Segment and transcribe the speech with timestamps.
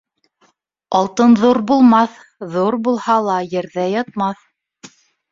[0.99, 2.15] Алтын ҙур булмаҫ,
[2.55, 4.41] ҙур булһа ла ерҙә ятмаҫ.